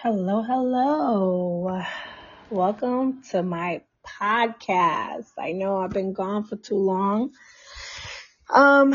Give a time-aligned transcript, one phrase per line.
[0.00, 1.82] Hello, hello.
[2.50, 5.26] Welcome to my podcast.
[5.36, 7.32] I know I've been gone for too long.
[8.48, 8.94] Um,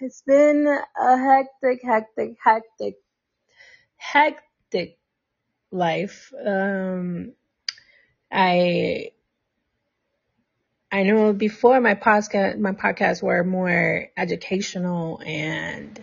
[0.00, 2.94] it's been a hectic, hectic, hectic,
[3.98, 4.98] hectic
[5.70, 6.32] life.
[6.42, 7.34] Um,
[8.32, 9.10] I,
[10.90, 16.02] I know before my podcast, my podcasts were more educational and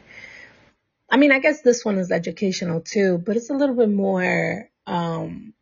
[1.09, 4.69] I mean, I guess this one is educational too, but it's a little bit more
[4.87, 5.53] um,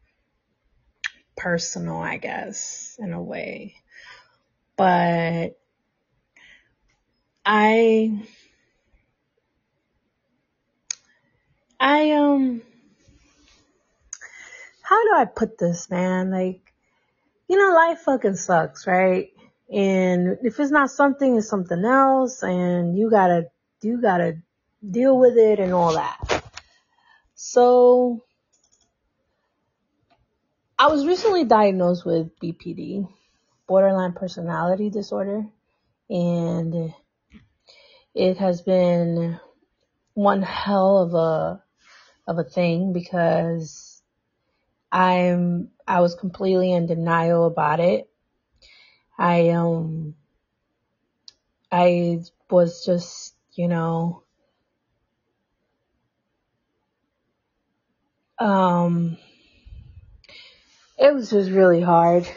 [1.36, 3.76] personal, I guess, in a way.
[4.78, 5.60] But
[7.46, 8.26] I,
[11.80, 12.62] I um,
[14.82, 16.32] how do I put this, man?
[16.32, 16.62] Like,
[17.50, 19.30] you know, life fucking sucks, right?
[19.72, 23.48] And if it's not something, it's something else, and you gotta,
[23.82, 24.38] you gotta
[24.90, 26.44] deal with it and all that.
[27.36, 28.24] So,
[30.78, 33.08] I was recently diagnosed with BPD,
[33.68, 35.46] borderline personality disorder,
[36.10, 36.94] and
[38.14, 39.40] it has been
[40.14, 41.64] one hell of a
[42.28, 44.02] of a thing because
[44.92, 48.10] I'm I was completely in denial about it.
[49.18, 50.16] I um
[51.72, 52.20] I
[52.50, 54.23] was just, you know,
[58.44, 59.18] Um,
[60.98, 62.28] it was just really hard.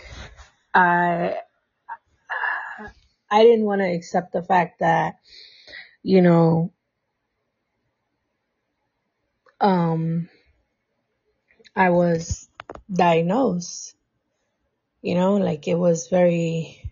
[0.72, 1.38] I
[3.28, 5.16] I didn't want to accept the fact that,
[6.04, 6.72] you know,
[9.60, 10.28] um,
[11.74, 12.48] I was
[12.92, 13.96] diagnosed.
[15.02, 16.88] You know, like it was very,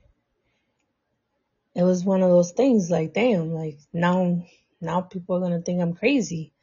[1.76, 4.44] it was one of those things like, damn, like now,
[4.80, 6.53] now people are going to think I'm crazy.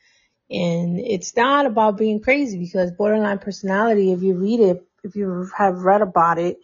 [0.52, 5.50] And it's not about being crazy because borderline personality, if you read it, if you
[5.58, 6.58] have read about it,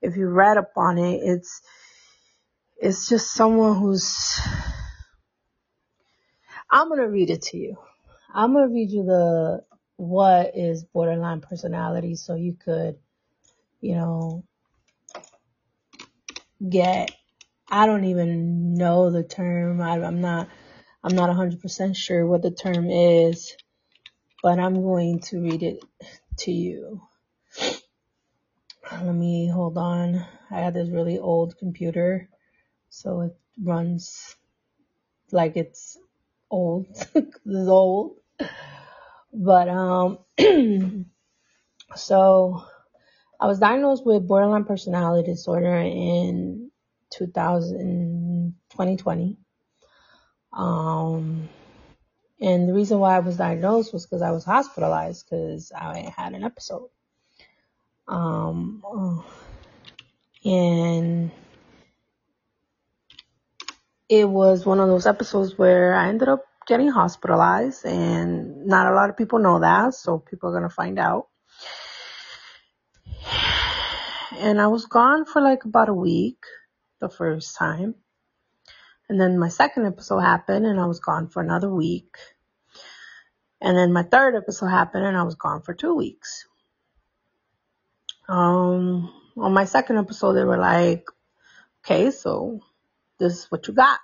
[0.00, 1.60] if you read up on it, it's,
[2.76, 4.40] it's just someone who's,
[6.70, 7.78] I'm going to read it to you.
[8.32, 9.64] I'm going to read you the,
[9.96, 12.96] what is borderline personality so you could,
[13.80, 14.44] you know,
[16.66, 17.10] get,
[17.68, 19.80] I don't even know the term.
[19.80, 20.48] I, I'm not,
[21.04, 23.56] I'm not 100% sure what the term is,
[24.42, 25.84] but I'm going to read it
[26.38, 27.02] to you.
[28.90, 30.24] Let me hold on.
[30.50, 32.28] I have this really old computer,
[32.90, 34.36] so it runs
[35.32, 35.98] like it's
[36.50, 36.86] old.
[37.14, 38.18] it's old.
[39.32, 40.18] But um
[41.96, 42.64] so
[43.40, 46.70] I was diagnosed with borderline personality disorder in
[47.10, 49.36] 2000 2020.
[50.52, 51.48] Um,
[52.40, 56.34] and the reason why I was diagnosed was because I was hospitalized because I had
[56.34, 56.88] an episode.
[58.08, 59.24] Um,
[60.44, 61.30] and
[64.08, 68.94] it was one of those episodes where I ended up getting hospitalized, and not a
[68.94, 71.28] lot of people know that, so people are gonna find out.
[74.34, 76.42] And I was gone for like about a week
[77.00, 77.94] the first time.
[79.12, 82.16] And then my second episode happened and I was gone for another week.
[83.60, 86.46] And then my third episode happened and I was gone for two weeks.
[88.26, 91.04] Um, on my second episode, they were like,
[91.84, 92.60] okay, so
[93.18, 94.00] this is what you got.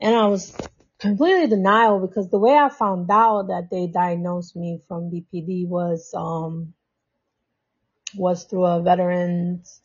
[0.00, 0.56] And I was
[0.98, 6.14] completely denial because the way I found out that they diagnosed me from BPD was,
[6.16, 6.72] um,
[8.16, 9.82] was through a veterans,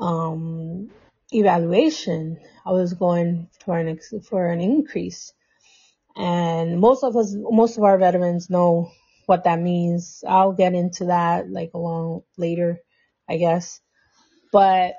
[0.00, 0.90] um,
[1.32, 5.32] evaluation, I was going for an ex- for an increase,
[6.16, 8.90] and most of us, most of our veterans know
[9.26, 10.24] what that means.
[10.26, 12.80] I'll get into that like along later,
[13.28, 13.80] I guess,
[14.52, 14.94] but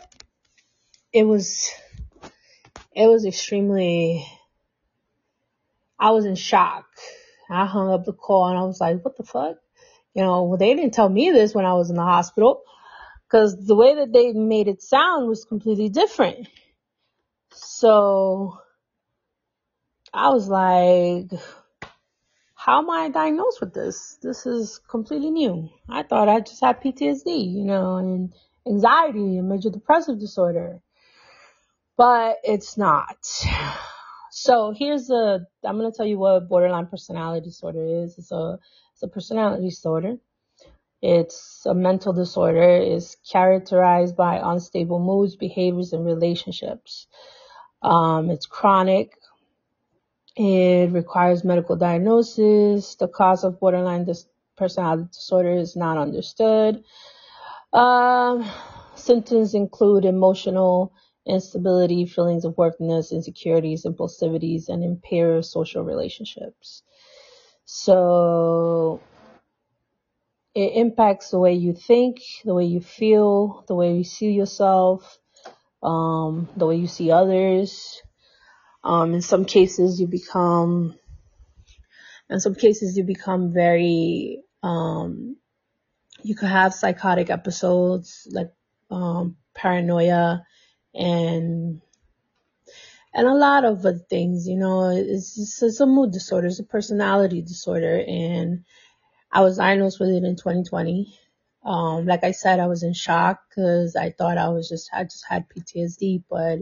[1.11, 1.69] it was
[2.95, 4.25] it was extremely.
[6.01, 6.85] I was in shock.
[7.49, 9.57] I hung up the call and I was like, "What the fuck?"
[10.13, 12.63] You know, well, they didn't tell me this when I was in the hospital
[13.29, 16.47] because the way that they made it sound was completely different.
[17.51, 18.57] So
[20.11, 21.29] I was like,
[22.55, 24.17] how am I diagnosed with this?
[24.23, 25.69] This is completely new.
[25.87, 28.33] I thought I just had PTSD, you know, and
[28.67, 30.81] anxiety and major depressive disorder.
[31.97, 33.17] But it's not.
[34.31, 38.17] So here's a, I'm going to tell you what borderline personality disorder is.
[38.17, 38.57] It's a,
[38.93, 40.17] it's a personality disorder
[41.01, 47.07] it's a mental disorder is characterized by unstable moods, behaviors, and relationships.
[47.83, 49.13] Um, it's chronic
[50.35, 52.95] It requires medical diagnosis.
[52.95, 56.83] The cause of borderline dis- personality disorder is not understood.
[57.73, 58.45] Um,
[58.95, 60.93] symptoms include emotional
[61.27, 66.83] instability, feelings of worthiness, insecurities, impulsivities, and impaired social relationships.
[67.65, 69.01] So
[70.59, 75.17] it impacts the way you think, the way you feel, the way you see yourself,
[75.81, 78.01] um, the way you see others.
[78.83, 80.97] Um, in some cases, you become,
[82.29, 85.37] in some cases, you become very, um,
[86.23, 88.51] you could have psychotic episodes like
[88.91, 90.43] um, paranoia
[90.93, 91.81] and
[93.13, 94.47] and a lot of other things.
[94.47, 98.65] You know, it's, it's, it's a mood disorder, it's a personality disorder, and
[99.31, 101.13] I was diagnosed with it in 2020.
[101.63, 105.03] Um, like I said, I was in shock because I thought I was just I
[105.03, 106.59] just had PTSD, but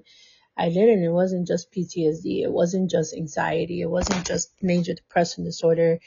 [0.57, 1.03] I didn't.
[1.03, 2.43] It wasn't just PTSD.
[2.43, 3.81] It wasn't just anxiety.
[3.81, 5.99] It wasn't just major depression disorder.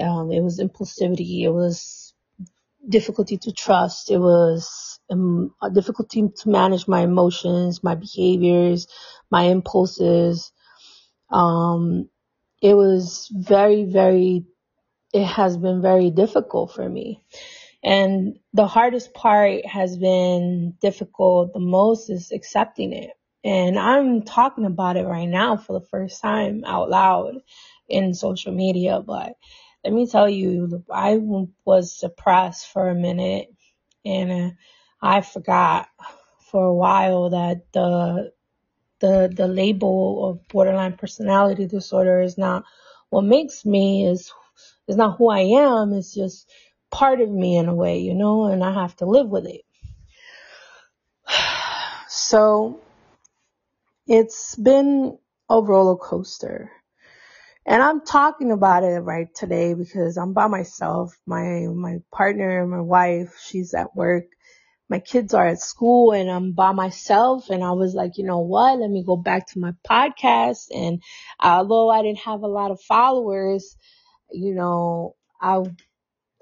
[0.00, 1.42] Um, it was impulsivity.
[1.42, 2.14] It was
[2.88, 4.10] difficulty to trust.
[4.10, 8.86] It was um, a difficulty to manage my emotions, my behaviors,
[9.30, 10.50] my impulses.
[11.30, 12.08] Um,
[12.62, 14.44] it was very, very,
[15.12, 17.22] it has been very difficult for me.
[17.82, 23.10] And the hardest part has been difficult the most is accepting it.
[23.42, 27.36] And I'm talking about it right now for the first time out loud
[27.88, 29.00] in social media.
[29.00, 29.32] But
[29.82, 31.18] let me tell you, I
[31.64, 33.48] was suppressed for a minute
[34.04, 34.56] and
[35.00, 35.88] I forgot
[36.50, 38.32] for a while that the
[39.00, 42.64] the the label of borderline personality disorder is not
[43.08, 44.30] what makes me is
[44.88, 45.92] is not who I am.
[45.92, 46.50] It's just
[46.90, 49.62] part of me in a way, you know, and I have to live with it.
[52.12, 52.80] So
[54.08, 55.16] it's been
[55.48, 56.72] a roller coaster.
[57.64, 61.16] And I'm talking about it right today because I'm by myself.
[61.26, 64.24] My my partner, my wife, she's at work.
[64.88, 68.40] My kids are at school and I'm by myself and I was like, you know
[68.40, 68.80] what?
[68.80, 71.00] Let me go back to my podcast and
[71.38, 73.76] although I didn't have a lot of followers,
[74.32, 75.62] you know, I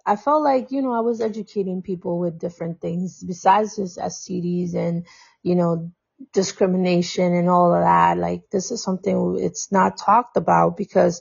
[0.05, 4.75] I felt like, you know, I was educating people with different things besides just STDs
[4.75, 5.07] and,
[5.43, 5.93] you know,
[6.33, 8.19] discrimination and all of that.
[8.19, 11.21] Like this is something it's not talked about because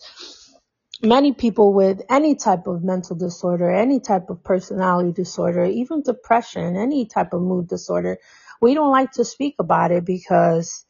[1.04, 6.78] many people with any type of mental disorder, any type of personality disorder, even depression,
[6.78, 8.18] any type of mood disorder,
[8.62, 10.86] we don't like to speak about it because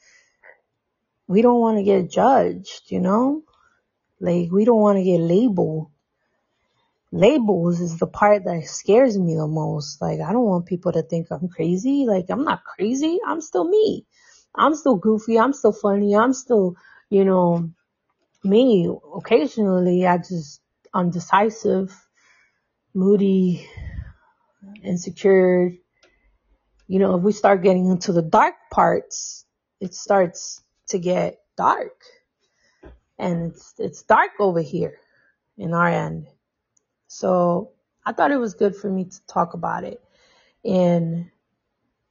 [1.28, 3.44] we don't want to get judged, you know?
[4.20, 5.92] Like we don't want to get labeled
[7.12, 10.02] labels is the part that scares me the most.
[10.02, 12.06] Like, I don't want people to think I'm crazy.
[12.06, 13.20] Like, I'm not crazy.
[13.26, 14.06] I'm still me.
[14.56, 15.40] I'm still goofy.
[15.40, 16.16] I'm still funny.
[16.16, 16.76] I'm still,
[17.10, 17.70] you know,
[18.44, 18.90] me.
[19.16, 20.62] Occasionally, I just
[20.94, 21.96] undecisive,
[22.94, 23.68] moody,
[24.84, 25.72] insecure.
[26.88, 29.46] You know, if we start getting into the dark parts,
[29.80, 32.02] it starts to get dark.
[33.20, 35.00] And it's, it's dark over here
[35.58, 36.28] in our end.
[37.08, 37.72] So
[38.06, 40.02] I thought it was good for me to talk about it
[40.64, 41.30] and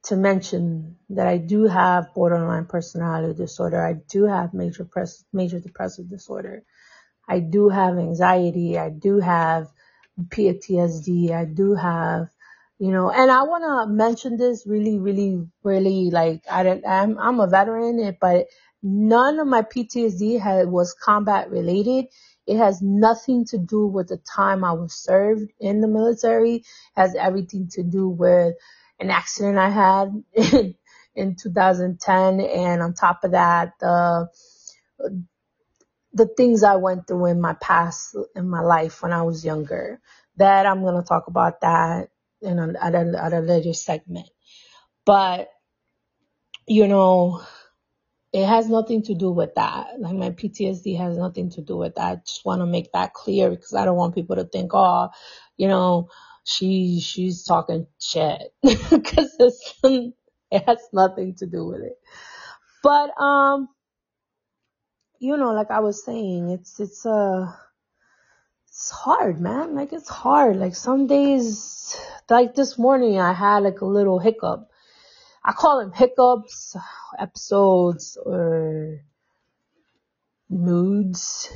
[0.03, 3.85] to mention that I do have borderline personality disorder.
[3.85, 6.63] I do have major press, major depressive disorder.
[7.27, 8.77] I do have anxiety.
[8.77, 9.67] I do have
[10.19, 11.31] PTSD.
[11.31, 12.29] I do have,
[12.79, 17.39] you know, and I want to mention this really, really, really like I I'm, I'm
[17.39, 18.47] a veteran, but
[18.83, 22.07] none of my PTSD had, was combat related.
[22.45, 26.55] It has nothing to do with the time I was served in the military.
[26.55, 26.65] It
[26.95, 28.55] has everything to do with
[28.99, 30.75] an accident I had in,
[31.15, 32.39] in 2010.
[32.39, 34.29] And on top of that, the,
[36.13, 39.99] the things I went through in my past, in my life when I was younger.
[40.37, 42.09] That I'm to talk about that
[42.41, 44.29] in a, at a, at a later segment.
[45.03, 45.49] But,
[46.67, 47.41] you know,
[48.33, 49.99] it has nothing to do with that.
[49.99, 52.05] Like my PTSD has nothing to do with that.
[52.05, 55.09] I just want to make that clear because I don't want people to think, oh,
[55.55, 56.09] you know,
[56.43, 59.35] she she's talking shit because
[59.81, 60.13] it
[60.65, 61.97] has nothing to do with it.
[62.83, 63.69] But um,
[65.19, 67.51] you know, like I was saying, it's it's uh
[68.67, 69.73] it's hard, man.
[69.73, 70.57] Like it's hard.
[70.57, 71.97] Like some days,
[72.29, 74.69] like this morning, I had like a little hiccup
[75.43, 76.75] I call them hiccups,
[77.17, 79.01] episodes, or
[80.49, 81.49] moods.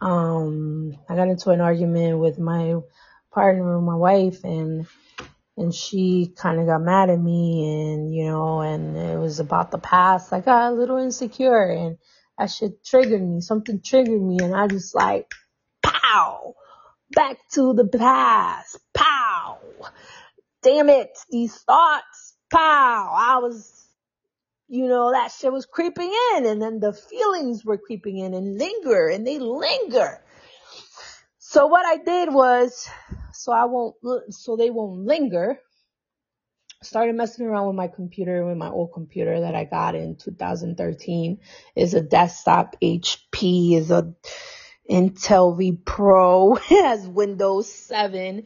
[0.00, 2.76] Um, I got into an argument with my
[3.32, 4.86] partner, my wife, and
[5.56, 9.70] and she kind of got mad at me, and you know, and it was about
[9.70, 10.32] the past.
[10.32, 11.98] I got a little insecure, and
[12.38, 13.40] that shit triggered me.
[13.40, 15.32] Something triggered me and I just like,
[15.82, 16.54] pow,
[17.10, 19.58] back to the past, pow.
[20.62, 23.12] Damn it, these thoughts, pow.
[23.14, 23.86] I was,
[24.68, 28.58] you know, that shit was creeping in and then the feelings were creeping in and
[28.58, 30.22] linger and they linger.
[31.38, 32.88] So what I did was,
[33.32, 33.96] so I won't,
[34.30, 35.58] so they won't linger
[36.82, 41.38] started messing around with my computer with my old computer that I got in 2013
[41.74, 44.14] is a desktop HP is a
[44.88, 48.44] Intel vPro it has Windows 7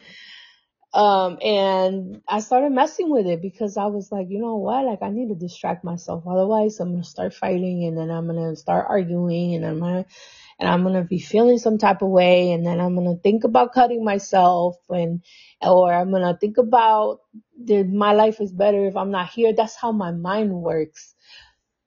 [0.94, 5.02] um and I started messing with it because I was like you know what like
[5.02, 8.50] I need to distract myself otherwise I'm going to start fighting and then I'm going
[8.50, 10.10] to start arguing and I'm going to
[10.58, 13.20] and I'm going to be feeling some type of way and then I'm going to
[13.20, 15.22] think about cutting myself and
[15.60, 17.20] or I'm going to think about
[17.64, 19.52] that my life is better if I'm not here.
[19.52, 21.14] That's how my mind works.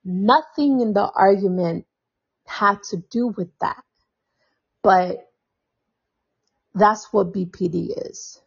[0.04, 1.86] Nothing in the argument
[2.46, 3.82] had to do with that.
[4.84, 5.26] But
[6.74, 8.42] that's what BPD is.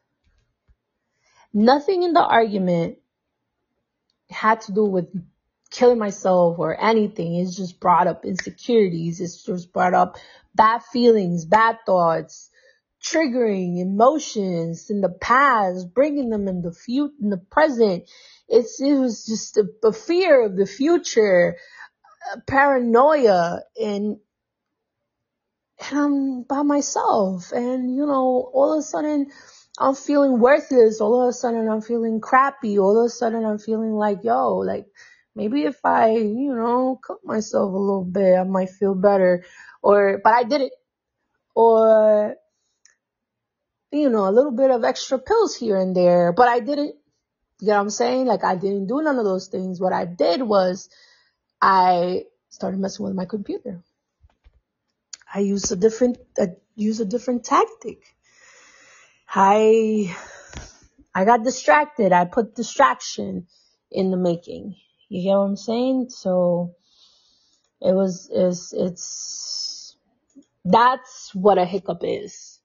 [1.53, 2.99] Nothing in the argument
[4.31, 5.07] had to do with
[5.71, 7.37] killing myself or anything.
[7.37, 9.21] It's just brought up insecurities.
[9.21, 10.17] It's just brought up
[10.55, 12.51] bad feelings, bad thoughts,
[13.03, 18.05] triggering emotions in the past, bringing them in the future, in the present.
[18.49, 21.57] It's, it was just a, a fear of the future,
[22.33, 24.19] uh, paranoia, and,
[25.91, 27.53] and I'm by myself.
[27.53, 29.31] And, you know, all of a sudden,
[29.79, 31.01] I'm feeling worthless.
[31.01, 32.79] All of a sudden, I'm feeling crappy.
[32.79, 34.87] All of a sudden, I'm feeling like, yo, like,
[35.37, 39.45] maybe if I, you know, cut myself a little bit, I might feel better.
[39.83, 40.73] Or, but I did it.
[41.55, 42.35] Or,
[43.93, 46.95] you know, a little bit of extra pills here and there, but I didn't,
[47.61, 48.27] you know what I'm saying?
[48.27, 49.81] Like I didn't do none of those things.
[49.81, 50.89] What I did was
[51.61, 53.83] I started messing with my computer.
[55.33, 58.15] I used a different, I used a different tactic.
[59.29, 60.17] I,
[61.15, 62.13] I got distracted.
[62.13, 63.47] I put distraction
[63.91, 64.77] in the making.
[65.09, 66.11] You get what I'm saying?
[66.11, 66.75] So
[67.81, 69.97] it was, it's, it's,
[70.65, 72.61] that's what a hiccup is.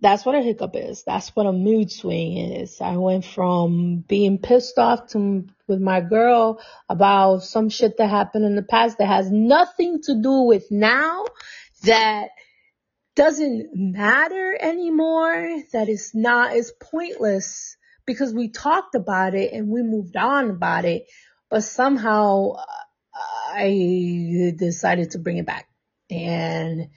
[0.00, 1.04] That's what a hiccup is.
[1.04, 2.80] That's what a mood swing is.
[2.80, 8.44] I went from being pissed off to, with my girl about some shit that happened
[8.44, 11.24] in the past that has nothing to do with now
[11.84, 12.30] that
[13.14, 17.76] doesn't matter anymore, that is not, is pointless
[18.06, 21.06] because we talked about it and we moved on about it,
[21.50, 22.64] but somehow uh,
[23.54, 25.68] I decided to bring it back.
[26.10, 26.88] And,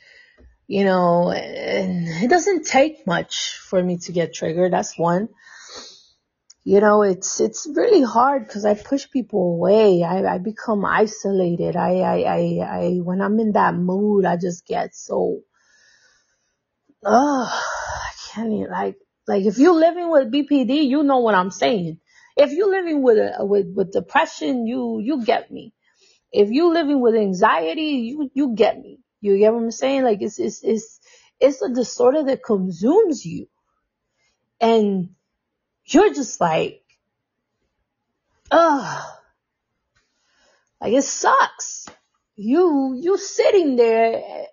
[0.68, 4.74] you know, and it doesn't take much for me to get triggered.
[4.74, 5.30] That's one.
[6.64, 10.02] You know, it's, it's really hard because I push people away.
[10.02, 11.76] I, I become isolated.
[11.76, 15.42] I, I, I, I, when I'm in that mood, I just get so,
[17.06, 18.98] oh, I can't even, like,
[19.28, 22.00] like if you're living with BPD, you know what I'm saying.
[22.38, 25.74] If you're living with a, with with depression, you you get me.
[26.32, 29.00] If you're living with anxiety, you you get me.
[29.22, 30.04] You get what I'm saying?
[30.04, 31.00] Like it's it's it's
[31.40, 33.48] it's a disorder that consumes you,
[34.60, 35.10] and
[35.86, 36.84] you're just like,
[38.52, 39.04] ugh,
[40.82, 41.88] like it sucks.
[42.36, 44.48] You you sitting there,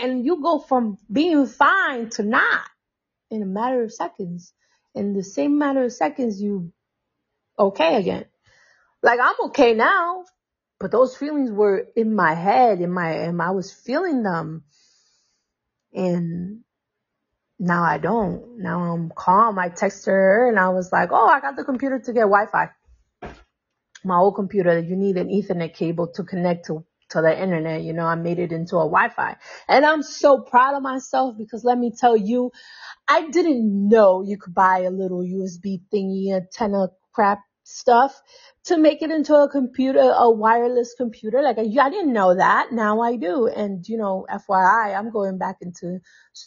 [0.00, 2.62] and you go from being fine to not
[3.30, 4.52] in a matter of seconds.
[4.94, 6.72] In the same matter of seconds, you
[7.58, 8.24] okay again.
[9.02, 10.24] Like I'm okay now,
[10.78, 14.64] but those feelings were in my head, in my, and I was feeling them.
[15.92, 16.60] And
[17.58, 18.58] now I don't.
[18.58, 19.58] Now I'm calm.
[19.58, 22.70] I texted her and I was like, oh, I got the computer to get Wi-Fi.
[24.02, 27.82] My old computer, you need an ethernet cable to connect to to the internet.
[27.82, 29.36] You know, I made it into a Wi-Fi
[29.68, 32.50] and I'm so proud of myself because let me tell you,
[33.08, 38.20] I didn't know you could buy a little USB thingy antenna crap stuff
[38.64, 41.42] to make it into a computer, a wireless computer.
[41.42, 42.72] Like I, I didn't know that.
[42.72, 43.46] Now I do.
[43.46, 46.00] And you know, FYI, I'm going back into,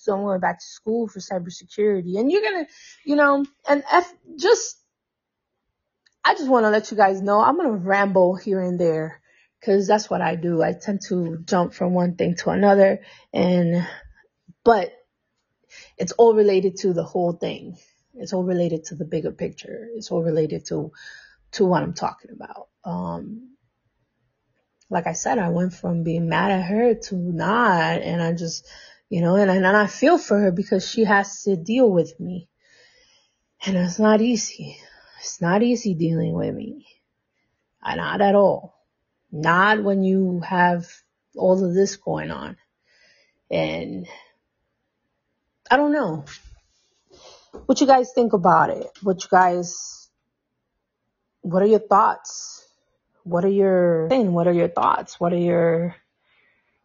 [0.07, 2.19] I'm going back to school for cybersecurity.
[2.19, 2.67] And you're gonna,
[3.05, 4.77] you know, and F, just,
[6.25, 9.21] I just want to let you guys know I'm gonna ramble here and there
[9.63, 10.61] because that's what I do.
[10.61, 12.99] I tend to jump from one thing to another,
[13.31, 13.87] and
[14.65, 14.91] but
[15.97, 17.77] it's all related to the whole thing.
[18.13, 19.87] It's all related to the bigger picture.
[19.95, 20.91] It's all related to
[21.53, 22.67] to what I'm talking about.
[22.83, 23.55] Um,
[24.89, 28.67] like I said, I went from being mad at her to not, and I just,
[29.09, 32.49] you know, and, and I feel for her because she has to deal with me,
[33.65, 34.77] and it's not easy.
[35.21, 36.85] It's not easy dealing with me,
[37.81, 38.72] not at all.
[39.35, 40.85] Not when you have
[41.35, 42.55] all of this going on.
[43.49, 44.05] And
[45.71, 46.25] I don't know
[47.65, 48.87] what you guys think about it.
[49.01, 50.07] What you guys,
[51.41, 52.63] what are your thoughts?
[53.23, 55.19] What are your, what are your thoughts?
[55.19, 55.95] What are your,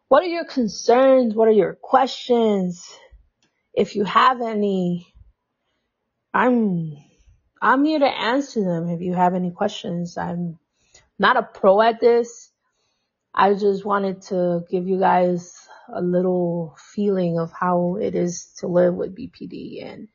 [0.08, 1.34] what are your concerns?
[1.34, 2.88] What are your questions?
[3.74, 5.12] If you have any,
[6.32, 6.96] I'm,
[7.60, 8.88] I'm here to answer them.
[8.88, 10.58] If you have any questions, I'm
[11.18, 12.50] not a pro at this.
[13.34, 15.52] I just wanted to give you guys
[15.92, 20.08] a little feeling of how it is to live with BPD and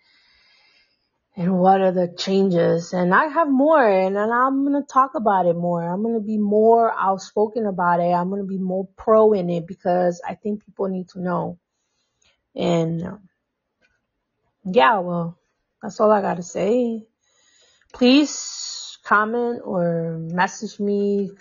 [1.35, 2.93] and what are the changes.
[2.93, 5.83] And I have more and, and I'm going to talk about it more.
[5.83, 8.11] I'm going to be more outspoken about it.
[8.11, 11.57] I'm going to be more pro in it because I think people need to know.
[12.55, 13.29] And um,
[14.63, 15.39] yeah, well,
[15.81, 17.03] that's all I got to say.
[17.93, 21.31] Please comment or message me,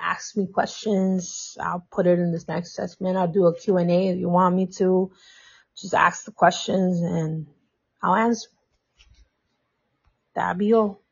[0.00, 1.56] ask me questions.
[1.60, 3.16] I'll put it in this next segment.
[3.16, 5.10] I'll do a Q&A if you want me to.
[5.76, 7.46] Just ask the questions and
[8.02, 8.48] I'll answer.
[10.34, 11.02] That'll be all.